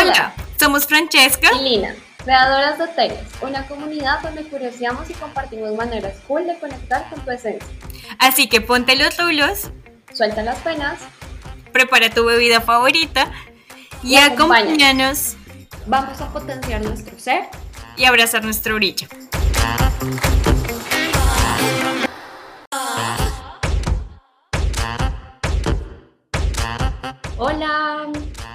Hola, 0.00 0.34
somos 0.58 0.86
Francesca 0.86 1.50
y 1.54 1.62
Lina, 1.62 1.94
creadoras 2.24 2.78
de 2.78 2.88
Teles, 2.88 3.20
una 3.40 3.66
comunidad 3.66 4.20
donde 4.22 4.42
curioseamos 4.44 5.08
y 5.08 5.14
compartimos 5.14 5.74
maneras 5.74 6.14
cool 6.26 6.46
de 6.46 6.58
conectar 6.58 7.08
con 7.10 7.24
tu 7.24 7.30
esencia. 7.30 7.68
Así 8.18 8.48
que 8.48 8.60
ponte 8.60 8.96
los 8.96 9.16
rulos, 9.16 9.70
suelta 10.12 10.42
las 10.42 10.58
penas, 10.58 10.98
prepara 11.72 12.10
tu 12.10 12.24
bebida 12.24 12.60
favorita 12.60 13.30
y, 14.02 14.16
acompáñanos. 14.16 15.36
Vamos 15.86 16.20
a 16.20 16.32
potenciar 16.32 16.82
nuestro 16.82 17.18
ser 17.18 17.44
y 17.96 18.04
abrazar 18.04 18.42
nuestro 18.44 18.74
brillo. 18.74 19.06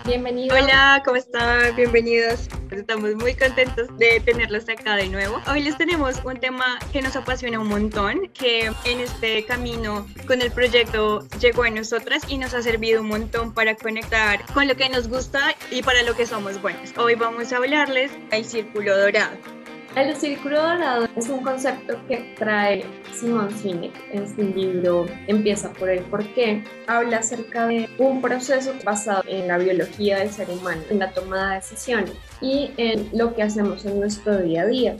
Bienvenidos. 0.10 0.60
Hola, 0.60 1.04
¿cómo 1.06 1.18
están? 1.18 1.76
Bienvenidos. 1.76 2.50
Estamos 2.72 3.14
muy 3.14 3.36
contentos 3.36 3.88
de 4.00 4.20
tenerlos 4.20 4.68
acá 4.68 4.96
de 4.96 5.08
nuevo. 5.08 5.40
Hoy 5.52 5.62
les 5.62 5.78
tenemos 5.78 6.16
un 6.26 6.40
tema 6.40 6.80
que 6.92 7.04
nos 7.04 7.16
apasiona 7.16 7.60
un 7.60 7.68
montón, 7.68 8.28
que 8.30 8.72
en 8.86 9.00
este 9.00 9.46
camino 9.46 10.08
con 10.26 10.42
el 10.42 10.52
proyecto 10.52 11.28
llegó 11.40 11.62
a 11.64 11.70
nosotras 11.70 12.24
y 12.28 12.40
nos 12.40 12.56
ha 12.56 12.64
servido 12.64 13.02
un 13.02 13.08
montón 13.08 13.54
para 13.54 13.76
conectar 13.76 14.44
con 14.52 14.68
lo 14.68 14.76
que 14.76 14.90
nos 14.90 15.08
gusta 15.08 15.56
y 15.70 15.84
para 15.84 16.02
lo 16.02 16.16
que 16.16 16.26
somos 16.26 16.60
buenos. 16.60 16.98
Hoy 16.98 17.14
vamos 17.14 17.54
a 17.54 17.58
hablarles 17.58 18.12
del 18.32 18.46
círculo 18.46 18.98
dorado. 18.98 19.59
El 19.96 20.16
círculo 20.16 20.62
dorado 20.62 21.08
es 21.16 21.30
un 21.30 21.42
concepto 21.42 21.96
que 22.08 22.36
trae 22.38 22.86
Simon 23.12 23.50
Sinek 23.50 23.94
en 24.12 24.34
su 24.34 24.44
libro 24.44 25.08
Empieza 25.26 25.74
por 25.74 25.90
el 25.90 26.04
porqué. 26.04 26.64
Habla 26.86 27.18
acerca 27.18 27.66
de 27.66 27.90
un 27.98 28.22
proceso 28.22 28.72
basado 28.86 29.24
en 29.28 29.48
la 29.48 29.58
biología 29.58 30.20
del 30.20 30.30
ser 30.30 30.48
humano, 30.52 30.84
en 30.92 31.00
la 31.00 31.12
toma 31.12 31.50
de 31.50 31.56
decisiones 31.56 32.14
y 32.40 32.72
en 32.78 33.10
lo 33.18 33.34
que 33.34 33.42
hacemos 33.42 33.84
en 33.84 34.00
nuestro 34.00 34.38
día 34.38 34.62
a 34.62 34.68
día. 34.68 34.98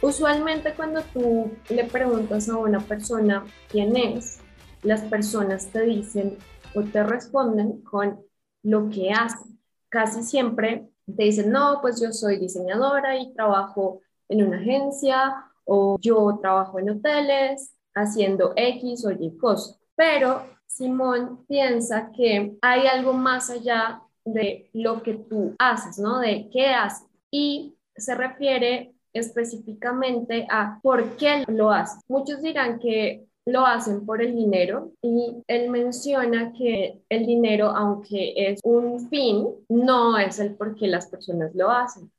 Usualmente 0.00 0.74
cuando 0.74 1.02
tú 1.12 1.50
le 1.68 1.84
preguntas 1.84 2.48
a 2.48 2.56
una 2.56 2.78
persona 2.78 3.44
quién 3.68 3.96
es, 3.96 4.38
las 4.84 5.02
personas 5.02 5.66
te 5.66 5.82
dicen 5.82 6.38
o 6.74 6.82
te 6.82 7.02
responden 7.02 7.82
con 7.82 8.20
lo 8.62 8.88
que 8.90 9.10
hacen. 9.10 9.58
Casi 9.88 10.22
siempre 10.22 10.88
te 11.04 11.24
dicen, 11.24 11.50
no, 11.50 11.80
pues 11.82 12.00
yo 12.00 12.12
soy 12.12 12.38
diseñadora 12.38 13.18
y 13.18 13.34
trabajo 13.34 14.00
en 14.30 14.46
una 14.46 14.56
agencia 14.58 15.44
o 15.64 15.98
yo 16.00 16.38
trabajo 16.40 16.78
en 16.78 16.90
hoteles 16.90 17.74
haciendo 17.94 18.52
X 18.56 19.04
o 19.04 19.10
Y 19.10 19.36
cosas. 19.36 19.78
Pero 19.94 20.42
Simón 20.66 21.44
piensa 21.46 22.10
que 22.16 22.56
hay 22.62 22.86
algo 22.86 23.12
más 23.12 23.50
allá 23.50 24.00
de 24.24 24.70
lo 24.72 25.02
que 25.02 25.14
tú 25.14 25.54
haces, 25.58 25.98
¿no? 25.98 26.20
De 26.20 26.48
qué 26.50 26.68
haces. 26.68 27.06
Y 27.30 27.74
se 27.96 28.14
refiere 28.14 28.94
específicamente 29.12 30.46
a 30.48 30.78
por 30.82 31.16
qué 31.16 31.44
lo 31.48 31.70
haces. 31.70 32.00
Muchos 32.08 32.40
dirán 32.40 32.78
que 32.78 33.26
lo 33.44 33.66
hacen 33.66 34.06
por 34.06 34.22
el 34.22 34.36
dinero 34.36 34.92
y 35.02 35.42
él 35.48 35.70
menciona 35.70 36.52
que 36.52 37.02
el 37.08 37.26
dinero, 37.26 37.66
aunque 37.66 38.32
es 38.36 38.60
un 38.62 39.08
fin, 39.08 39.48
no 39.68 40.16
es 40.18 40.38
el 40.38 40.54
por 40.54 40.76
qué 40.76 40.86
las 40.86 41.08
personas 41.08 41.54
lo 41.54 41.70
hacen 41.70 42.10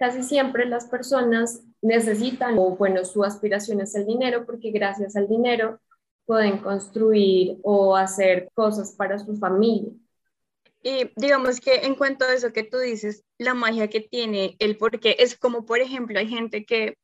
casi 0.00 0.22
siempre 0.22 0.64
las 0.64 0.86
personas 0.86 1.62
necesitan, 1.82 2.58
o 2.58 2.70
bueno, 2.70 3.04
su 3.04 3.22
aspiración 3.22 3.82
es 3.82 3.94
el 3.94 4.06
dinero, 4.06 4.46
porque 4.46 4.70
gracias 4.70 5.14
al 5.14 5.28
dinero 5.28 5.78
pueden 6.24 6.56
construir 6.58 7.58
o 7.62 7.94
hacer 7.94 8.48
cosas 8.54 8.92
para 8.92 9.18
su 9.18 9.36
familia. 9.36 9.92
Y 10.82 11.10
digamos 11.16 11.60
que 11.60 11.84
en 11.84 11.94
cuanto 11.94 12.24
a 12.24 12.32
eso 12.32 12.50
que 12.50 12.64
tú 12.64 12.78
dices, 12.78 13.24
la 13.36 13.52
magia 13.52 13.88
que 13.88 14.00
tiene 14.00 14.56
el 14.58 14.78
porqué 14.78 15.16
es 15.18 15.36
como, 15.36 15.66
por 15.66 15.80
ejemplo, 15.80 16.18
hay 16.18 16.28
gente 16.28 16.64
que 16.64 16.96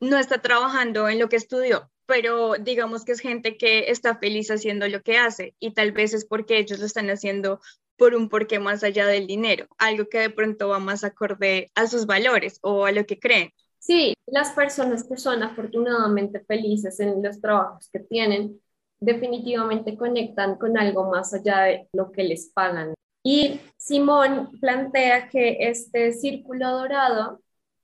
no 0.00 0.16
está 0.16 0.40
trabajando 0.40 1.10
en 1.10 1.18
lo 1.18 1.28
que 1.28 1.36
estudió, 1.36 1.90
pero 2.06 2.54
digamos 2.54 3.04
que 3.04 3.12
es 3.12 3.20
gente 3.20 3.58
que 3.58 3.90
está 3.90 4.16
feliz 4.16 4.50
haciendo 4.50 4.88
lo 4.88 5.02
que 5.02 5.18
hace 5.18 5.54
y 5.60 5.74
tal 5.74 5.92
vez 5.92 6.14
es 6.14 6.24
porque 6.24 6.56
ellos 6.56 6.78
lo 6.78 6.86
están 6.86 7.10
haciendo 7.10 7.60
por 8.00 8.14
un 8.14 8.30
porqué 8.30 8.58
más 8.58 8.82
allá 8.82 9.06
del 9.06 9.26
dinero, 9.26 9.66
algo 9.76 10.08
que 10.08 10.20
de 10.20 10.30
pronto 10.30 10.68
va 10.68 10.78
más 10.78 11.04
acorde 11.04 11.70
a 11.74 11.86
sus 11.86 12.06
valores 12.06 12.58
o 12.62 12.86
a 12.86 12.92
lo 12.92 13.04
que 13.04 13.20
creen. 13.20 13.50
Sí, 13.78 14.14
las 14.24 14.52
personas 14.52 15.04
que 15.04 15.18
son 15.18 15.42
afortunadamente 15.42 16.40
felices 16.40 16.98
en 17.00 17.22
los 17.22 17.42
trabajos 17.42 17.90
que 17.92 18.00
tienen, 18.00 18.58
definitivamente 19.00 19.98
conectan 19.98 20.56
con 20.56 20.78
algo 20.78 21.10
más 21.10 21.34
allá 21.34 21.60
de 21.64 21.88
lo 21.92 22.10
que 22.10 22.24
les 22.24 22.48
pagan. 22.48 22.94
Y 23.22 23.60
Simón 23.76 24.48
plantea 24.60 25.28
que 25.28 25.58
este 25.60 26.14
círculo 26.14 26.70
dorado 26.70 27.42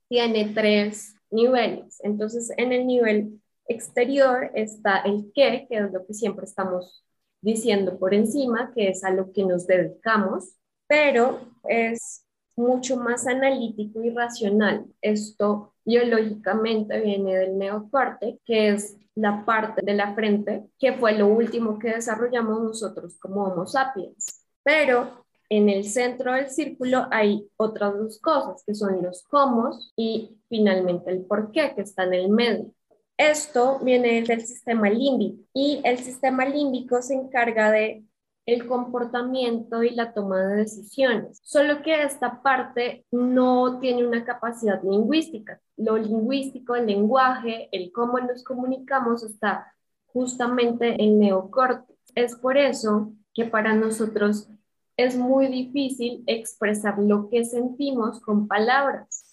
tiene 0.09 0.50
tres 0.55 1.15
niveles. 1.31 2.00
Entonces, 2.03 2.50
en 2.56 2.72
el 2.72 2.87
nivel 2.87 3.43
exterior 3.69 4.50
está 4.55 5.00
el 5.00 5.31
qué, 5.34 5.66
que 5.69 5.76
es 5.76 5.93
lo 5.93 6.06
que 6.06 6.15
siempre 6.15 6.47
estamos 6.47 7.06
diciendo 7.46 7.96
por 7.96 8.12
encima, 8.12 8.72
que 8.74 8.88
es 8.88 9.04
a 9.04 9.10
lo 9.10 9.32
que 9.32 9.44
nos 9.44 9.68
dedicamos, 9.68 10.56
pero 10.88 11.38
es 11.68 12.24
mucho 12.56 12.96
más 12.96 13.28
analítico 13.28 14.02
y 14.02 14.10
racional. 14.10 14.84
Esto 15.00 15.72
biológicamente 15.84 17.00
viene 17.00 17.36
del 17.36 17.56
neocorte, 17.56 18.40
que 18.44 18.70
es 18.70 18.96
la 19.14 19.44
parte 19.44 19.80
de 19.84 19.94
la 19.94 20.12
frente, 20.16 20.64
que 20.76 20.94
fue 20.94 21.12
lo 21.12 21.28
último 21.28 21.78
que 21.78 21.94
desarrollamos 21.94 22.62
nosotros 22.64 23.16
como 23.20 23.44
Homo 23.44 23.64
sapiens. 23.64 24.44
Pero 24.64 25.24
en 25.48 25.68
el 25.68 25.84
centro 25.84 26.32
del 26.32 26.50
círculo 26.50 27.06
hay 27.12 27.48
otras 27.56 27.96
dos 27.96 28.18
cosas, 28.18 28.64
que 28.66 28.74
son 28.74 29.00
los 29.04 29.22
cómo 29.22 29.70
y 29.94 30.36
finalmente 30.48 31.12
el 31.12 31.24
por 31.24 31.52
qué, 31.52 31.74
que 31.76 31.82
está 31.82 32.02
en 32.02 32.14
el 32.14 32.28
medio. 32.28 32.72
Esto 33.16 33.78
viene 33.81 34.22
del 34.22 34.43
sistema 34.43 34.91
límbico 34.91 35.43
y 35.54 35.81
el 35.84 35.99
sistema 35.99 36.44
límbico 36.44 37.00
se 37.00 37.15
encarga 37.15 37.71
de 37.71 38.04
el 38.47 38.66
comportamiento 38.66 39.82
y 39.82 39.91
la 39.91 40.12
toma 40.12 40.41
de 40.47 40.56
decisiones. 40.56 41.41
Solo 41.43 41.82
que 41.82 42.03
esta 42.05 42.43
parte 42.43 43.05
no 43.10 43.81
tiene 43.81 44.06
una 44.06 44.25
capacidad 44.25 44.81
lingüística. 44.82 45.60
Lo 45.76 45.97
lingüístico, 45.99 46.76
el 46.76 46.87
lenguaje, 46.87 47.69
el 47.72 47.91
cómo 47.91 48.21
nos 48.21 48.44
comunicamos 48.44 49.25
está 49.25 49.75
justamente 50.06 51.03
en 51.03 51.19
neocórtex. 51.19 51.99
Es 52.15 52.37
por 52.37 52.56
eso 52.56 53.12
que 53.34 53.47
para 53.47 53.75
nosotros 53.75 54.49
es 54.97 55.16
muy 55.16 55.49
difícil 55.49 56.22
expresar 56.26 56.99
lo 56.99 57.28
que 57.28 57.44
sentimos 57.44 58.21
con 58.21 58.47
palabras 58.47 59.25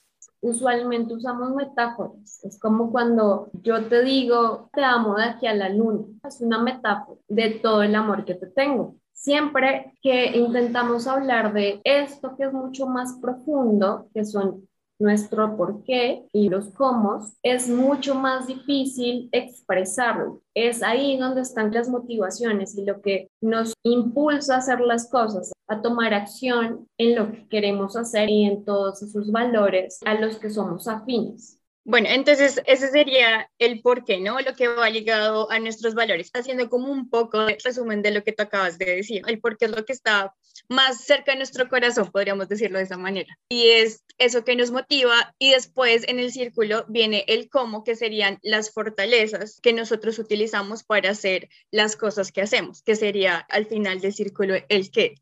usualmente 0.44 1.14
usamos 1.14 1.56
metáforas. 1.56 2.44
Es 2.44 2.60
como 2.60 2.92
cuando 2.92 3.50
yo 3.64 3.86
te 3.86 4.04
digo, 4.04 4.70
te 4.74 4.84
amo 4.84 5.16
de 5.16 5.24
aquí 5.24 5.48
a 5.48 5.56
la 5.56 5.70
luna. 5.70 6.06
Es 6.28 6.42
una 6.42 6.62
metáfora 6.62 7.20
de 7.28 7.52
todo 7.52 7.82
el 7.82 7.96
amor 7.96 8.26
que 8.26 8.36
te 8.36 8.48
tengo. 8.48 8.96
Siempre 9.14 9.98
que 10.02 10.38
intentamos 10.38 11.08
hablar 11.08 11.54
de 11.54 11.82
esto 11.86 12.36
que 12.36 12.44
es 12.44 12.54
mucho 12.54 12.88
más 12.88 13.14
profundo, 13.22 14.10
que 14.14 14.26
son 14.26 14.68
nuestro 15.00 15.58
por 15.58 15.84
qué 15.84 16.26
y 16.32 16.50
los 16.50 16.70
cómo, 16.72 17.26
es 17.42 17.68
mucho 17.70 18.16
más 18.16 18.48
difícil 18.48 19.30
expresarlo. 19.32 20.42
Es 20.54 20.84
ahí 20.84 21.18
donde 21.18 21.42
están 21.42 21.74
las 21.74 21.90
motivaciones 21.90 22.78
y 22.78 22.86
lo 22.86 23.02
que 23.02 23.30
nos 23.42 23.74
impulsa 23.84 24.56
a 24.56 24.58
hacer 24.60 24.80
las 24.80 25.10
cosas, 25.10 25.52
a 25.68 25.82
tomar 25.82 26.14
acción 26.14 26.88
en 26.98 27.16
lo 27.16 27.32
que 27.32 27.48
queremos 27.48 27.96
hacer 27.96 28.30
y 28.30 28.46
en 28.46 28.64
todos 28.64 29.02
esos 29.02 29.32
valores 29.32 30.00
a 30.06 30.16
los 30.16 30.38
que 30.38 30.50
somos 30.50 30.88
afines. 30.88 31.63
Bueno, 31.86 32.08
entonces 32.10 32.62
ese 32.66 32.88
sería 32.90 33.50
el 33.60 33.82
por 33.82 34.06
qué, 34.06 34.18
¿no? 34.18 34.40
Lo 34.40 34.56
que 34.56 34.70
va 34.70 34.90
ligado 34.90 35.52
a 35.52 35.60
nuestros 35.60 35.96
valores, 35.96 36.30
haciendo 36.34 36.70
como 36.70 36.90
un 36.90 37.10
poco 37.10 37.46
de 37.46 37.58
resumen 37.62 38.02
de 38.02 38.12
lo 38.12 38.24
que 38.24 38.32
tú 38.32 38.44
acabas 38.44 38.78
de 38.78 38.86
decir. 38.86 39.22
El 39.28 39.42
por 39.42 39.58
qué 39.58 39.66
es 39.66 39.72
lo 39.72 39.84
que 39.84 39.92
está 39.92 40.34
más 40.70 41.04
cerca 41.04 41.34
de 41.34 41.40
nuestro 41.40 41.68
corazón, 41.68 42.10
podríamos 42.10 42.48
decirlo 42.48 42.78
de 42.78 42.86
esa 42.86 42.98
manera. 42.98 43.38
Y 43.50 43.68
es 43.70 44.06
eso 44.18 44.46
que 44.46 44.56
nos 44.56 44.72
motiva 44.72 45.36
y 45.40 45.52
después 45.52 46.08
en 46.08 46.20
el 46.20 46.32
círculo 46.32 46.86
viene 46.88 47.26
el 47.28 47.50
cómo, 47.50 47.84
que 47.84 47.98
serían 47.98 48.40
las 48.44 48.72
fortalezas 48.72 49.60
que 49.62 49.74
nosotros 49.74 50.20
utilizamos 50.20 50.84
para 50.84 51.10
hacer 51.10 51.50
las 51.70 51.98
cosas 51.98 52.32
que 52.32 52.42
hacemos, 52.42 52.82
que 52.82 52.96
sería 52.96 53.38
al 53.50 53.66
final 53.66 54.00
del 54.00 54.14
círculo 54.14 54.56
el 54.70 54.90
qué 54.90 55.16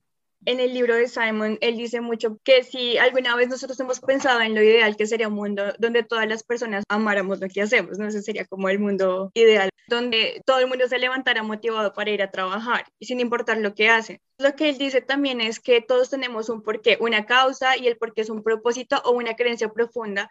en 0.45 0.59
el 0.59 0.73
libro 0.73 0.95
de 0.95 1.07
Simon, 1.07 1.57
él 1.61 1.77
dice 1.77 2.01
mucho 2.01 2.38
que 2.43 2.63
si 2.63 2.97
alguna 2.97 3.35
vez 3.35 3.47
nosotros 3.47 3.79
hemos 3.79 3.99
pensado 3.99 4.41
en 4.41 4.55
lo 4.55 4.61
ideal, 4.61 4.95
que 4.95 5.05
sería 5.05 5.27
un 5.27 5.35
mundo 5.35 5.73
donde 5.77 6.03
todas 6.03 6.27
las 6.27 6.43
personas 6.43 6.83
amáramos 6.89 7.39
lo 7.39 7.47
que 7.47 7.61
hacemos, 7.61 7.99
¿no? 7.99 8.07
Ese 8.07 8.21
sería 8.21 8.45
como 8.45 8.69
el 8.69 8.79
mundo 8.79 9.31
ideal, 9.33 9.69
donde 9.88 10.41
todo 10.45 10.59
el 10.59 10.67
mundo 10.67 10.88
se 10.88 10.97
levantara 10.97 11.43
motivado 11.43 11.93
para 11.93 12.09
ir 12.09 12.21
a 12.21 12.31
trabajar, 12.31 12.85
sin 12.99 13.19
importar 13.19 13.57
lo 13.57 13.75
que 13.75 13.89
hacen. 13.89 14.19
Lo 14.39 14.55
que 14.55 14.69
él 14.69 14.77
dice 14.77 15.01
también 15.01 15.41
es 15.41 15.59
que 15.59 15.81
todos 15.81 16.09
tenemos 16.09 16.49
un 16.49 16.63
porqué, 16.63 16.97
una 16.99 17.25
causa 17.25 17.77
y 17.77 17.87
el 17.87 17.97
porqué 17.97 18.21
es 18.21 18.29
un 18.29 18.41
propósito 18.41 18.99
o 19.05 19.11
una 19.11 19.35
creencia 19.35 19.69
profunda 19.69 20.29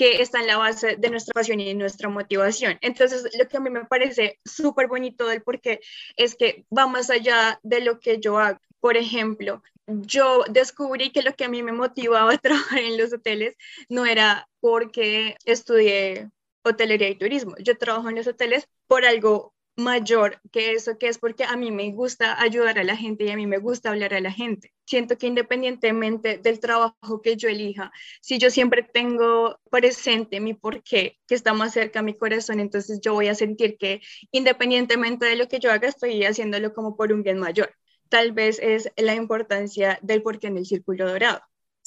que 0.00 0.22
está 0.22 0.40
en 0.40 0.46
la 0.46 0.56
base 0.56 0.96
de 0.96 1.10
nuestra 1.10 1.34
pasión 1.34 1.60
y 1.60 1.74
nuestra 1.74 2.08
motivación. 2.08 2.78
Entonces, 2.80 3.36
lo 3.38 3.46
que 3.46 3.58
a 3.58 3.60
mí 3.60 3.68
me 3.68 3.84
parece 3.84 4.40
súper 4.46 4.88
bonito 4.88 5.26
del 5.26 5.42
por 5.42 5.60
qué 5.60 5.80
es 6.16 6.36
que 6.36 6.64
va 6.74 6.86
más 6.86 7.10
allá 7.10 7.60
de 7.62 7.82
lo 7.82 8.00
que 8.00 8.18
yo 8.18 8.38
hago. 8.38 8.58
Por 8.80 8.96
ejemplo, 8.96 9.62
yo 9.86 10.42
descubrí 10.48 11.12
que 11.12 11.20
lo 11.20 11.34
que 11.34 11.44
a 11.44 11.50
mí 11.50 11.62
me 11.62 11.72
motivaba 11.72 12.32
a 12.32 12.38
trabajar 12.38 12.78
en 12.78 12.96
los 12.96 13.12
hoteles 13.12 13.58
no 13.90 14.06
era 14.06 14.48
porque 14.60 15.36
estudié 15.44 16.30
hotelería 16.62 17.10
y 17.10 17.16
turismo. 17.16 17.54
Yo 17.58 17.76
trabajo 17.76 18.08
en 18.08 18.16
los 18.16 18.26
hoteles 18.26 18.68
por 18.86 19.04
algo 19.04 19.52
mayor 19.76 20.40
que 20.52 20.72
eso, 20.72 20.98
que 20.98 21.08
es 21.08 21.18
porque 21.18 21.44
a 21.44 21.56
mí 21.56 21.70
me 21.70 21.92
gusta 21.92 22.40
ayudar 22.40 22.78
a 22.78 22.84
la 22.84 22.96
gente 22.96 23.24
y 23.24 23.30
a 23.30 23.36
mí 23.36 23.46
me 23.46 23.58
gusta 23.58 23.90
hablar 23.90 24.14
a 24.14 24.20
la 24.20 24.32
gente. 24.32 24.72
Siento 24.86 25.16
que 25.16 25.26
independientemente 25.26 26.38
del 26.38 26.60
trabajo 26.60 27.22
que 27.22 27.36
yo 27.36 27.48
elija, 27.48 27.90
si 28.20 28.38
yo 28.38 28.50
siempre 28.50 28.82
tengo 28.82 29.58
presente 29.70 30.40
mi 30.40 30.54
porqué, 30.54 31.18
que 31.26 31.34
está 31.34 31.54
más 31.54 31.72
cerca 31.72 32.00
a 32.00 32.02
mi 32.02 32.14
corazón, 32.14 32.60
entonces 32.60 33.00
yo 33.00 33.14
voy 33.14 33.28
a 33.28 33.34
sentir 33.34 33.76
que 33.78 34.00
independientemente 34.32 35.26
de 35.26 35.36
lo 35.36 35.48
que 35.48 35.58
yo 35.60 35.70
haga, 35.72 35.88
estoy 35.88 36.24
haciéndolo 36.24 36.74
como 36.74 36.96
por 36.96 37.12
un 37.12 37.22
bien 37.22 37.38
mayor. 37.38 37.74
Tal 38.08 38.32
vez 38.32 38.58
es 38.60 38.90
la 38.96 39.14
importancia 39.14 39.98
del 40.02 40.22
porqué 40.22 40.48
en 40.48 40.58
el 40.58 40.66
círculo 40.66 41.08
dorado. 41.08 41.40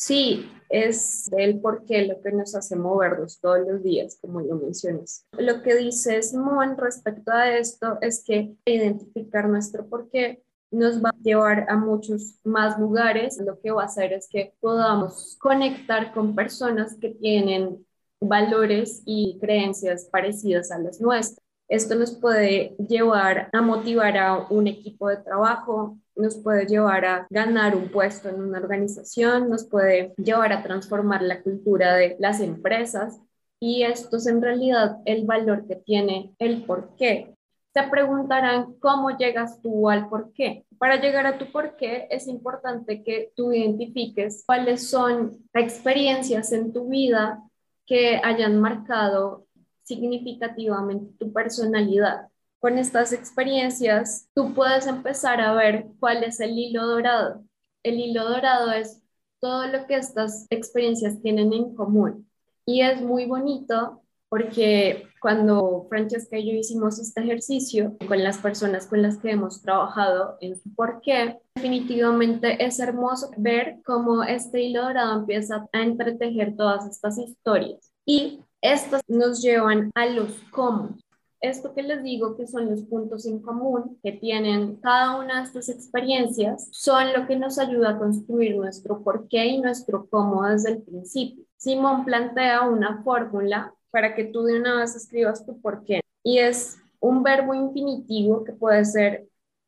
Sí, 0.06 0.52
es 0.68 1.32
el 1.32 1.62
porqué 1.62 2.06
lo 2.06 2.20
que 2.22 2.34
nos 2.34 2.54
hace 2.56 2.76
movernos 2.76 3.40
todos 3.40 3.66
los 3.66 3.82
días, 3.82 4.18
como 4.20 4.42
lo 4.42 4.58
mencionas. 4.58 5.26
Lo 5.32 5.62
que 5.62 5.78
dice 5.78 6.22
Simón 6.22 6.76
respecto 6.78 7.32
a 7.32 7.56
esto 7.56 8.00
es 8.02 8.22
que 8.22 8.54
identificar 8.66 9.48
nuestro 9.48 9.88
porqué 9.88 10.44
nos 10.72 11.02
va 11.02 11.12
a 11.12 11.24
llevar 11.24 11.68
a 11.70 11.78
muchos 11.78 12.38
más 12.44 12.78
lugares. 12.78 13.38
Lo 13.38 13.62
que 13.62 13.72
va 13.72 13.84
a 13.84 13.86
hacer 13.86 14.12
es 14.12 14.28
que 14.28 14.54
podamos 14.60 15.38
conectar 15.40 16.14
con 16.14 16.36
personas 16.36 16.98
que 17.00 17.12
tienen 17.12 17.86
valores 18.20 19.04
y 19.06 19.38
creencias 19.40 20.10
parecidas 20.12 20.70
a 20.72 20.80
las 20.80 21.00
nuestras. 21.00 21.43
Esto 21.68 21.96
nos 21.96 22.12
puede 22.12 22.76
llevar 22.78 23.50
a 23.52 23.62
motivar 23.62 24.18
a 24.18 24.48
un 24.50 24.68
equipo 24.68 25.10
de 25.10 25.18
trabajo, 25.18 25.98
nos 26.16 26.36
puede 26.38 26.66
llevar 26.66 27.06
a 27.06 27.28
ganar 27.30 27.76
un 27.76 27.90
puesto 27.90 28.30
en 28.30 28.42
una 28.42 28.60
organización, 28.60 29.50
nos 29.50 29.66
puede 29.66 30.14
llevar 30.18 30.54
a 30.54 30.62
transformar 30.62 31.22
la 31.22 31.42
cultura 31.42 31.96
de 31.96 32.16
las 32.20 32.40
empresas 32.40 33.20
y 33.60 33.84
esto 33.84 34.18
es 34.18 34.28
en 34.28 34.42
realidad 34.42 34.98
el 35.06 35.26
valor 35.26 35.66
que 35.68 35.78
tiene 35.78 36.36
el 36.38 36.66
por 36.66 36.96
qué. 36.98 37.34
Se 37.74 37.84
preguntarán 37.84 38.74
cómo 38.80 39.18
llegas 39.18 39.62
tú 39.62 39.90
al 39.90 40.10
por 40.10 40.32
qué. 40.34 40.66
Para 40.78 41.02
llegar 41.02 41.26
a 41.26 41.38
tu 41.40 41.52
por 41.52 41.76
qué 41.76 42.08
es 42.12 42.28
importante 42.28 43.04
que 43.04 43.32
tú 43.36 43.52
identifiques 43.52 44.44
cuáles 44.46 44.90
son 44.90 45.40
experiencias 45.54 46.52
en 46.52 46.72
tu 46.72 46.90
vida 46.90 47.42
que 47.86 48.20
hayan 48.24 48.60
marcado 48.60 49.48
significativamente 49.84 51.14
tu 51.20 51.32
personalidad 51.32 52.28
con 52.64 52.78
estas 52.78 53.12
experiencias, 53.12 54.30
tú 54.34 54.54
puedes 54.54 54.88
empezar 54.88 55.42
a 55.42 55.54
ver 55.54 55.88
cuál 56.00 56.24
es 56.24 56.40
el 56.40 56.58
hilo 56.58 56.88
dorado. 56.88 57.44
El 57.84 58.00
hilo 58.00 58.24
dorado 58.24 58.72
es 58.72 59.02
todo 59.42 59.68
lo 59.68 59.86
que 59.86 59.96
estas 59.96 60.48
experiencias 60.50 61.22
tienen 61.22 61.52
en 61.52 61.76
común. 61.76 62.26
Y 62.66 62.80
es 62.80 63.02
muy 63.02 63.26
bonito 63.26 64.02
porque 64.30 65.10
cuando 65.20 65.88
Francesca 65.90 66.38
y 66.38 66.50
yo 66.50 66.58
hicimos 66.58 67.00
este 67.00 67.20
ejercicio 67.20 67.98
con 68.08 68.24
las 68.24 68.38
personas 68.38 68.88
con 68.88 69.02
las 69.02 69.18
que 69.18 69.32
hemos 69.32 69.62
trabajado 69.62 70.38
en 70.40 70.56
su 70.56 70.74
por 70.74 71.02
qué, 71.02 71.40
definitivamente 71.56 72.64
es 72.64 72.80
hermoso 72.80 73.30
ver 73.36 73.82
cómo 73.86 74.24
este 74.24 74.62
hilo 74.62 74.84
dorado 74.84 75.20
empieza 75.20 75.68
a 75.74 75.82
entretejer 75.82 76.56
todas 76.56 76.90
estas 76.90 77.18
historias. 77.18 77.92
Y 78.06 78.40
estas 78.64 79.02
nos 79.08 79.42
llevan 79.44 79.92
a 79.94 80.08
los 80.08 80.32
cómo 80.50 80.96
esto 81.44 81.74
que 81.74 81.84
les 81.84 82.02
digo, 82.02 82.38
que 82.38 82.48
son 82.48 82.70
los 82.70 82.84
puntos 82.84 83.26
en 83.26 83.40
común 83.40 84.00
que 84.02 84.14
tienen 84.14 84.78
cada 84.78 85.18
una 85.18 85.42
de 85.42 85.48
estas 85.48 85.68
experiencias, 85.68 86.70
son 86.72 87.12
lo 87.12 87.28
que 87.28 87.36
nos 87.36 87.60
ayuda 87.60 87.90
a 87.90 88.00
construir 88.00 88.56
nuestro 88.56 89.04
por 89.04 89.28
qué 89.28 89.48
y 89.48 89.60
nuestro 89.60 90.08
cómo 90.10 90.48
desde 90.48 90.72
el 90.72 90.82
principio. 90.82 91.44
Simón 91.58 92.06
plantea 92.06 92.62
una 92.62 93.04
fórmula 93.04 93.74
para 93.92 94.16
que 94.16 94.24
tú 94.24 94.44
de 94.44 94.58
una 94.58 94.80
vez 94.80 94.96
escribas 94.96 95.46
tu 95.46 95.60
por 95.60 95.84
qué 95.84 96.00
y 96.24 96.40
es 96.40 96.78
un 97.02 97.24
verbo 97.24 97.54
infinitivo 97.54 98.46
que 98.46 98.54
puede 98.54 98.86
ser 98.86 99.28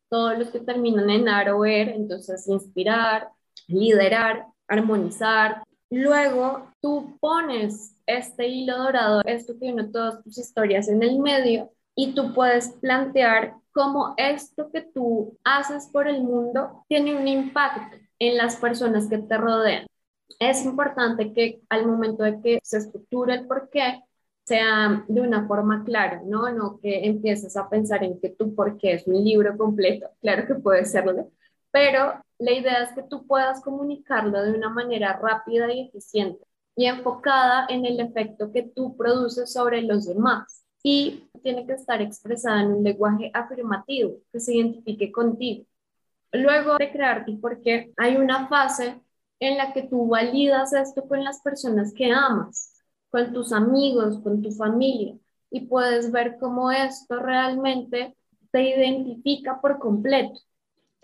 todos 0.10 0.40
los 0.40 0.48
que 0.52 0.62
terminan 0.62 1.10
en 1.10 1.28
ar 1.28 1.50
o 1.50 1.66
er, 1.66 1.90
entonces 1.90 2.48
inspirar, 2.48 3.28
liderar, 3.68 4.46
armonizar. 4.66 5.62
Luego 5.96 6.74
tú 6.82 7.18
pones 7.22 7.96
este 8.06 8.50
hilo 8.50 8.78
dorado, 8.78 9.22
esto 9.24 9.54
que 9.58 9.72
une 9.72 9.88
todas 9.88 10.22
tus 10.24 10.38
historias 10.38 10.90
en 10.90 11.02
el 11.02 11.20
medio, 11.20 11.72
y 11.96 12.14
tú 12.14 12.34
puedes 12.34 12.68
plantear 12.82 13.54
cómo 13.72 14.14
esto 14.18 14.70
que 14.74 14.82
tú 14.82 15.38
haces 15.46 15.88
por 15.94 16.10
el 16.10 16.22
mundo 16.22 16.84
tiene 16.90 17.16
un 17.16 17.30
impacto 17.30 17.96
en 18.20 18.36
las 18.36 18.58
personas 18.58 19.08
que 19.08 19.20
te 19.20 19.38
rodean. 19.38 19.88
Es 20.38 20.66
importante 20.66 21.32
que 21.32 21.62
al 21.70 21.88
momento 21.88 22.24
de 22.26 22.42
que 22.42 22.60
se 22.62 22.80
estructure 22.80 23.34
el 23.34 23.48
por 23.48 23.70
qué, 23.70 24.02
sea 24.44 25.06
de 25.08 25.22
una 25.22 25.48
forma 25.48 25.86
clara, 25.86 26.22
¿no? 26.26 26.52
No 26.52 26.78
que 26.82 27.06
empieces 27.06 27.56
a 27.56 27.70
pensar 27.70 28.04
en 28.04 28.20
que 28.20 28.32
tu 28.32 28.54
por 28.54 28.78
qué 28.78 28.96
es 28.96 29.08
un 29.08 29.24
libro 29.24 29.58
completo, 29.58 30.10
claro 30.20 30.46
que 30.46 30.56
puede 30.56 30.84
serlo, 30.84 31.32
pero 31.76 32.24
la 32.40 32.54
idea 32.54 32.84
es 32.84 32.94
que 32.94 33.04
tú 33.04 33.28
puedas 33.28 33.60
comunicarlo 33.60 34.42
de 34.42 34.54
una 34.54 34.70
manera 34.70 35.20
rápida 35.22 35.74
y 35.74 35.82
eficiente 35.82 36.42
y 36.74 36.86
enfocada 36.86 37.66
en 37.68 37.86
el 37.86 38.00
efecto 38.00 38.50
que 38.54 38.64
tú 38.64 38.96
produces 38.96 39.52
sobre 39.52 39.82
los 39.82 40.06
demás. 40.06 40.64
Y 40.82 41.28
tiene 41.44 41.68
que 41.68 41.74
estar 41.74 42.02
expresada 42.02 42.62
en 42.62 42.68
un 42.68 42.84
lenguaje 42.86 43.30
afirmativo 43.34 44.20
que 44.32 44.40
se 44.40 44.56
identifique 44.56 45.12
contigo. 45.12 45.66
Luego 46.32 46.78
de 46.78 46.94
crearte, 46.94 47.38
porque 47.42 47.92
hay 47.98 48.16
una 48.16 48.48
fase 48.48 49.02
en 49.42 49.58
la 49.58 49.74
que 49.74 49.84
tú 49.84 50.08
validas 50.08 50.72
esto 50.72 51.06
con 51.06 51.26
las 51.26 51.42
personas 51.42 51.94
que 51.94 52.10
amas, 52.10 52.74
con 53.10 53.34
tus 53.34 53.52
amigos, 53.52 54.20
con 54.20 54.42
tu 54.42 54.54
familia, 54.54 55.18
y 55.52 55.66
puedes 55.68 56.10
ver 56.10 56.38
cómo 56.40 56.72
esto 56.72 57.20
realmente 57.20 58.16
te 58.52 58.62
identifica 58.62 59.60
por 59.60 59.78
completo. 59.78 60.40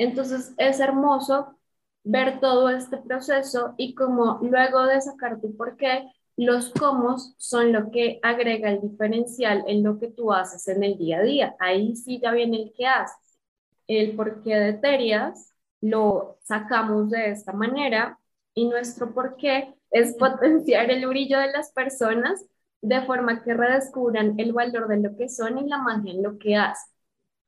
Entonces 0.02 0.54
es 0.58 0.80
hermoso 0.80 1.56
ver 2.04 2.40
todo 2.40 2.70
este 2.70 2.98
proceso 2.98 3.76
y 3.78 3.94
como 3.94 4.40
luego 4.42 4.84
de 4.88 5.00
sacar 5.00 5.40
tu 5.40 5.56
por 5.56 5.78
qué, 5.78 6.12
los 6.36 6.72
cómo 6.72 7.18
son 7.38 7.72
lo 7.72 7.92
que 7.92 8.20
agrega 8.24 8.72
el 8.72 8.82
diferencial 8.82 9.64
en 9.68 9.84
lo 9.84 10.00
que 10.00 10.08
tú 10.08 10.34
haces 10.34 10.68
en 10.70 10.84
el 10.84 10.98
día 10.98 11.20
a 11.20 11.22
día. 11.22 11.56
Ahí 11.60 11.96
sí 11.96 12.20
ya 12.20 12.32
viene 12.32 12.64
el 12.64 12.74
qué 12.76 12.88
haces. 12.88 13.38
El 13.86 14.16
por 14.16 14.42
qué 14.42 14.56
de 14.56 14.74
Terias 14.74 15.54
lo 15.82 16.40
sacamos 16.42 17.12
de 17.12 17.30
esta 17.30 17.54
manera 17.54 18.18
y 18.56 18.68
nuestro 18.68 19.14
por 19.14 19.36
qué 19.38 19.76
es 19.92 20.16
potenciar 20.20 20.90
el 20.90 21.06
brillo 21.08 21.38
de 21.38 21.52
las 21.52 21.72
personas 21.74 22.44
de 22.82 23.04
forma 23.04 23.44
que 23.44 23.54
redescubran 23.54 24.34
el 24.40 24.52
valor 24.52 24.88
de 24.88 24.98
lo 24.98 25.16
que 25.16 25.30
son 25.30 25.60
y 25.60 25.68
la 25.70 25.78
magia 25.78 26.12
en 26.12 26.24
lo 26.24 26.40
que 26.40 26.56
hacen. 26.56 26.92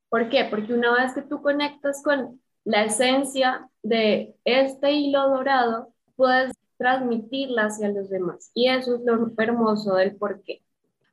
¿Por 0.10 0.30
qué? 0.30 0.46
Porque 0.48 0.76
una 0.76 0.94
vez 0.94 1.16
que 1.16 1.24
tú 1.24 1.42
conectas 1.42 2.04
con 2.04 2.43
la 2.66 2.86
esencia 2.86 3.70
de 3.82 4.36
este 4.46 4.92
hilo 4.92 5.30
dorado, 5.30 5.94
puedes 6.16 6.54
transmitirla 6.78 7.66
hacia 7.66 7.90
los 7.90 8.10
demás. 8.10 8.52
Y 8.54 8.70
eso 8.70 8.96
es 8.96 9.02
lo 9.06 9.32
hermoso 9.38 9.96
del 9.96 10.16
porqué. 10.16 10.62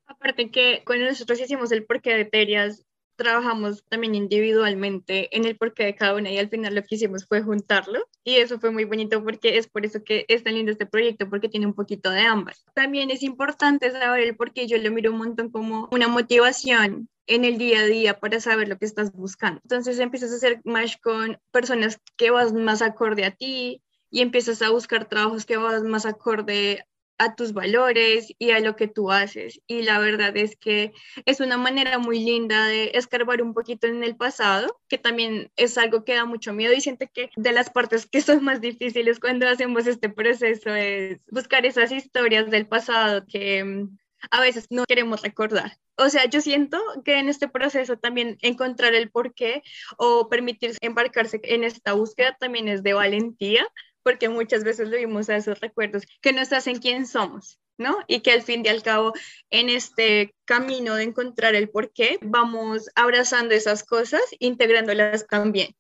Aparte 0.07 0.51
que 0.51 0.83
cuando 0.85 1.07
nosotros 1.07 1.41
hicimos 1.41 1.71
el 1.73 1.85
porqué 1.85 2.15
de 2.15 2.25
Terias, 2.25 2.85
trabajamos 3.21 3.85
también 3.85 4.15
individualmente 4.15 5.29
en 5.37 5.45
el 5.45 5.57
porqué 5.57 5.85
de 5.85 5.95
cada 5.95 6.15
una 6.15 6.31
y 6.31 6.39
al 6.39 6.49
final 6.49 6.75
lo 6.75 6.83
que 6.83 6.95
hicimos 6.95 7.27
fue 7.27 7.43
juntarlo 7.43 8.01
y 8.25 8.37
eso 8.37 8.59
fue 8.59 8.71
muy 8.71 8.85
bonito 8.85 9.23
porque 9.23 9.59
es 9.59 9.69
por 9.69 9.85
eso 9.85 10.03
que 10.03 10.25
es 10.29 10.43
tan 10.43 10.55
lindo 10.55 10.73
este 10.73 10.87
proyecto 10.87 11.29
porque 11.29 11.51
tiene 11.51 11.67
un 11.67 11.75
poquito 11.75 12.11
de 12.11 12.23
ambas. 12.23 12.65
También 12.75 13.11
es 13.11 13.23
importante 13.23 13.91
saber 13.91 14.23
el 14.23 14.37
porqué, 14.37 14.67
yo 14.67 14.79
lo 14.79 14.91
miro 14.91 15.13
un 15.13 15.19
montón 15.19 15.51
como 15.51 15.91
una 15.93 16.09
motivación 16.09 17.11
en 17.31 17.45
el 17.45 17.59
día 17.59 17.81
a 17.81 17.87
día 17.87 18.19
para 18.19 18.41
saber 18.41 18.69
lo 18.69 18.77
que 18.77 18.85
estás 18.85 19.13
buscando. 19.13 19.61
Entonces 19.63 19.99
empiezas 20.01 20.33
a 20.33 20.37
hacer 20.37 20.61
match 20.65 20.97
con 21.01 21.39
personas 21.53 21.99
que 22.17 22.31
vas 22.31 22.53
más 22.53 22.83
acorde 22.83 23.25
a 23.25 23.31
ti 23.31 23.83
y 24.11 24.21
empiezas 24.21 24.61
a 24.63 24.71
buscar 24.71 25.09
trabajos 25.09 25.47
que 25.47 25.57
vas 25.57 25.85
más 25.85 26.07
acorde 26.07 26.85
a 27.19 27.37
tus 27.37 27.53
valores 27.53 28.35
y 28.39 28.51
a 28.51 28.61
lo 28.61 28.75
que 28.75 28.89
tú 28.89 29.13
haces. 29.13 29.61
Y 29.69 29.83
la 29.83 29.99
verdad 30.01 30.37
es 30.37 30.57
que 30.57 30.93
es 31.27 31.39
una 31.41 31.57
manera 31.57 31.99
muy 31.99 32.19
linda 32.19 32.67
de 32.67 32.93
escarbar 32.95 33.43
un 33.43 33.55
poquito 33.55 33.87
en 33.87 34.03
el 34.03 34.17
pasado, 34.17 34.81
que 34.89 34.99
también 34.99 35.53
es 35.57 35.79
algo 35.79 36.03
que 36.03 36.15
da 36.15 36.25
mucho 36.25 36.53
miedo 36.53 36.73
y 36.73 36.81
siento 36.81 37.07
que 37.13 37.31
de 37.37 37.53
las 37.53 37.71
partes 37.71 38.07
que 38.07 38.23
son 38.23 38.43
más 38.43 38.61
difíciles 38.61 39.21
cuando 39.21 39.47
hacemos 39.47 39.87
este 39.87 40.09
proceso 40.09 40.75
es 40.75 41.21
buscar 41.31 41.65
esas 41.65 41.93
historias 41.93 42.51
del 42.51 42.67
pasado 42.67 43.25
que 43.29 43.63
mm, 43.63 43.99
a 44.31 44.41
veces 44.41 44.67
no 44.71 44.85
queremos 44.87 45.23
recordar. 45.23 45.77
O 45.97 46.09
sea, 46.09 46.27
yo 46.27 46.41
siento 46.41 46.81
que 47.05 47.19
en 47.19 47.29
este 47.29 47.49
proceso 47.49 47.97
también 47.97 48.39
encontrar 48.41 48.95
el 48.95 49.11
porqué 49.11 49.63
o 49.99 50.29
permitirse 50.29 50.79
embarcarse 50.81 51.41
en 51.45 51.65
esta 51.65 51.93
búsqueda 51.93 52.37
también 52.39 52.69
es 52.69 52.83
de 52.83 52.95
valentía, 52.95 53.67
porque 54.03 54.29
muchas 54.29 54.65
veces 54.65 54.89
lo 54.89 54.97
vimos 54.97 55.29
a 55.29 55.37
esos 55.37 55.61
recuerdos 55.61 56.05
que 56.21 56.33
nos 56.33 56.53
hacen 56.53 56.79
quién 56.79 57.07
somos. 57.07 57.59
¿no? 57.81 57.97
Y 58.07 58.21
que 58.21 58.33
al 58.33 58.43
fin 58.43 58.63
y 58.63 58.69
al 58.69 58.83
cabo, 58.83 59.15
en 59.49 59.71
este 59.71 60.35
camino 60.45 60.97
de 60.97 61.05
encontrar 61.05 61.55
el 61.55 61.71
por 61.71 61.93
qué, 61.93 62.19
vamos 62.21 62.91
abrazando 62.95 63.55
esas 63.55 63.85
cosas, 63.85 64.21
integrándolas 64.39 65.27
también. 65.27 65.75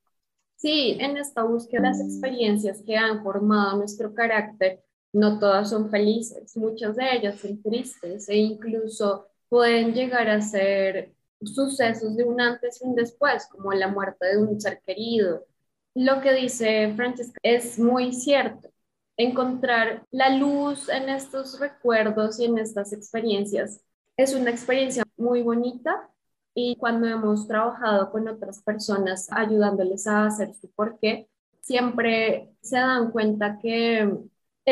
Sí, 0.56 0.96
en 0.98 1.16
esta 1.16 1.42
búsqueda 1.42 1.82
las 1.82 2.00
experiencias 2.00 2.82
que 2.86 2.96
han 2.96 3.22
formado 3.22 3.76
nuestro 3.78 4.14
carácter, 4.14 4.80
no 5.12 5.38
todas 5.38 5.70
son 5.70 5.90
felices, 5.90 6.56
muchas 6.56 6.96
de 6.96 7.16
ellas 7.16 7.40
son 7.40 7.62
tristes 7.62 8.28
e 8.28 8.36
incluso 8.36 9.26
pueden 9.48 9.92
llegar 9.94 10.28
a 10.28 10.40
ser 10.40 11.12
sucesos 11.42 12.16
de 12.16 12.24
un 12.24 12.40
antes 12.40 12.80
y 12.80 12.86
un 12.86 12.94
después, 12.94 13.46
como 13.50 13.72
la 13.72 13.88
muerte 13.88 14.26
de 14.26 14.38
un 14.38 14.60
ser 14.60 14.80
querido. 14.86 15.46
Lo 15.94 16.20
que 16.20 16.32
dice 16.34 16.92
Francesca 16.94 17.38
es 17.42 17.78
muy 17.78 18.12
cierto 18.12 18.70
encontrar 19.16 20.06
la 20.10 20.30
luz 20.36 20.88
en 20.88 21.08
estos 21.08 21.58
recuerdos 21.58 22.38
y 22.40 22.44
en 22.46 22.58
estas 22.58 22.92
experiencias. 22.92 23.82
Es 24.16 24.34
una 24.34 24.50
experiencia 24.50 25.04
muy 25.16 25.42
bonita 25.42 26.08
y 26.54 26.76
cuando 26.76 27.06
hemos 27.06 27.46
trabajado 27.46 28.10
con 28.10 28.28
otras 28.28 28.62
personas 28.62 29.28
ayudándoles 29.30 30.06
a 30.06 30.26
hacer 30.26 30.54
su 30.54 30.70
porqué, 30.70 31.28
siempre 31.60 32.50
se 32.60 32.76
dan 32.76 33.10
cuenta 33.10 33.58
que 33.58 34.10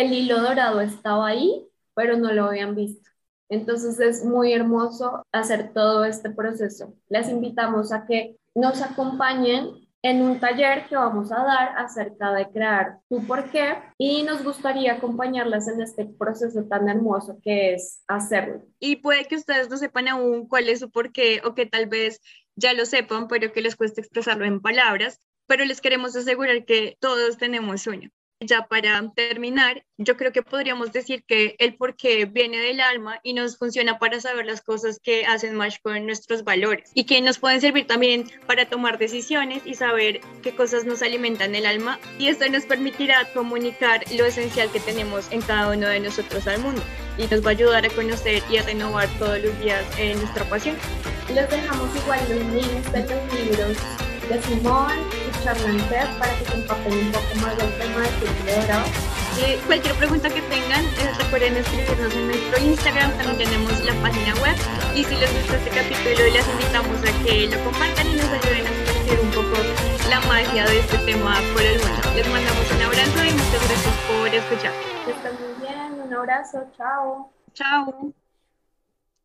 el 0.01 0.13
hilo 0.13 0.41
dorado 0.41 0.81
estaba 0.81 1.29
ahí, 1.29 1.67
pero 1.95 2.17
no 2.17 2.33
lo 2.33 2.47
habían 2.47 2.75
visto. 2.75 3.09
Entonces 3.49 3.99
es 3.99 4.25
muy 4.25 4.53
hermoso 4.53 5.23
hacer 5.33 5.73
todo 5.73 6.05
este 6.05 6.31
proceso. 6.31 6.95
Les 7.09 7.29
invitamos 7.29 7.93
a 7.93 8.07
que 8.07 8.37
nos 8.55 8.83
acompañen 8.83 9.89
en 10.03 10.23
un 10.23 10.39
taller 10.39 10.87
que 10.89 10.97
vamos 10.97 11.33
a 11.33 11.43
dar 11.43 11.77
acerca 11.77 12.33
de 12.33 12.49
crear 12.51 13.01
tu 13.09 13.27
porqué 13.27 13.79
y 13.97 14.23
nos 14.23 14.45
gustaría 14.45 14.95
acompañarlas 14.95 15.67
en 15.67 15.81
este 15.81 16.05
proceso 16.05 16.65
tan 16.65 16.89
hermoso 16.89 17.39
que 17.43 17.75
es 17.75 18.03
hacerlo. 18.07 18.63
Y 18.79 18.97
puede 18.97 19.25
que 19.25 19.37
ustedes 19.37 19.69
no 19.69 19.77
sepan 19.77 20.09
aún 20.09 20.47
cuál 20.47 20.69
es 20.69 20.81
su 20.81 20.91
porqué 20.91 21.41
o 21.45 21.55
que 21.55 21.67
tal 21.67 21.87
vez 21.87 22.21
ya 22.55 22.75
lo 22.75 22.87
sepan, 22.87 23.29
pero 23.29 23.53
que 23.53 23.63
les 23.63 23.77
cueste 23.77 24.01
expresarlo 24.01 24.45
en 24.45 24.61
palabras, 24.61 25.21
pero 25.47 25.65
les 25.65 25.81
queremos 25.81 26.15
asegurar 26.15 26.65
que 26.65 26.97
todos 27.01 27.37
tenemos 27.39 27.83
sueño. 27.83 28.11
Ya 28.41 28.69
para 28.69 29.03
terminar, 29.17 29.85
yo 29.97 30.17
creo 30.17 30.31
que 30.31 30.45
podríamos 30.45 30.93
decir 30.93 31.25
que 31.27 31.57
el 31.59 31.75
porqué 31.75 32.25
viene 32.25 32.59
del 32.59 32.81
alma 32.81 33.19
y 33.25 33.33
nos 33.33 33.59
funciona 33.59 33.99
para 33.99 34.21
saber 34.21 34.47
las 34.47 34.61
cosas 34.61 35.01
que 35.01 35.27
hacen 35.27 35.57
más 35.57 35.81
con 35.81 36.07
nuestros 36.07 36.45
valores 36.45 36.93
y 36.95 37.03
que 37.03 37.21
nos 37.21 37.41
pueden 37.41 37.61
servir 37.61 37.89
también 37.89 38.31
para 38.47 38.67
tomar 38.67 38.97
decisiones 38.97 39.63
y 39.65 39.75
saber 39.75 40.21
qué 40.41 40.55
cosas 40.55 40.85
nos 40.85 41.03
alimentan 41.03 41.57
el 41.57 41.67
alma 41.67 41.99
y 42.17 42.29
esto 42.29 42.49
nos 42.49 42.65
permitirá 42.65 43.27
comunicar 43.35 44.05
lo 44.17 44.25
esencial 44.27 44.71
que 44.71 44.79
tenemos 44.79 45.27
en 45.33 45.43
cada 45.43 45.73
uno 45.73 45.89
de 45.89 45.99
nosotros 45.99 46.47
al 46.47 46.61
mundo 46.61 46.81
y 47.19 47.27
nos 47.27 47.45
va 47.45 47.49
a 47.49 47.55
ayudar 47.55 47.87
a 47.87 47.91
conocer 47.91 48.41
y 48.49 48.59
a 48.59 48.63
renovar 48.63 49.09
todos 49.19 49.41
los 49.41 49.59
días 49.59 49.85
en 49.99 50.17
nuestra 50.17 50.45
pasión. 50.45 50.77
Les 51.35 51.51
dejamos 51.51 51.89
igual 51.97 52.21
los 52.29 52.55
links 52.55 52.93
de 52.93 53.01
los 53.01 53.35
libros 53.35 53.77
de 54.29 54.43
Simón 54.43 54.93
y 55.11 55.43
Charlanter 55.43 56.07
para 56.19 56.39
que 56.39 56.55
empapen 56.55 56.93
un 56.93 57.13
poco 57.13 57.35
más 57.41 57.57
del 57.57 57.73
tema 57.79 57.88
cualquier 59.67 59.95
pregunta 59.97 60.29
que 60.31 60.41
tengan, 60.43 60.85
eh, 60.85 61.13
recuerden 61.19 61.57
escribirnos 61.57 62.13
en 62.15 62.27
nuestro 62.27 62.65
Instagram, 62.65 63.13
también 63.19 63.37
tenemos 63.51 63.85
la 63.85 63.95
página 64.03 64.35
web. 64.43 64.57
Y 64.95 65.05
si 65.05 65.15
les 65.17 65.33
gusta 65.33 65.57
este 65.57 65.71
capítulo, 65.71 66.27
les 66.33 66.49
invitamos 66.49 66.99
a 67.01 67.25
que 67.25 67.47
lo 67.47 67.65
compartan 67.65 68.07
y 68.09 68.17
nos 68.17 68.29
ayuden 68.29 68.67
a 68.67 68.71
esparcir 68.71 69.21
un 69.21 69.31
poco 69.31 69.57
la 70.09 70.21
magia 70.21 70.67
de 70.67 70.81
este 70.81 70.99
tema 70.99 71.37
por 71.53 71.63
el 71.63 71.79
mundo. 71.79 72.13
Les 72.17 72.29
mandamos 72.29 72.71
un 72.73 72.83
abrazo 72.83 73.25
y 73.25 73.33
muchas 73.33 73.69
gracias 73.69 73.95
por 74.09 74.29
escuchar. 74.29 74.73
Que 75.05 75.11
estén 75.13 75.35
muy 75.35 75.67
bien, 75.67 76.01
un 76.01 76.15
abrazo, 76.15 76.67
chao. 76.77 77.31
Chao. 77.55 78.13